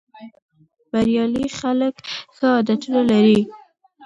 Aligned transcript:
بریالي 0.91 1.45
خلک 1.59 1.95
ښه 2.35 2.47
عادتونه 2.55 3.01
لري. 3.11 3.39